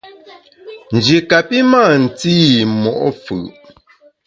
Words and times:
Nji 0.95 1.17
kapi 1.29 1.57
mâ 1.71 1.83
nté 2.03 2.31
i 2.59 2.59
mo’ 2.81 2.93
fù’. 3.23 3.37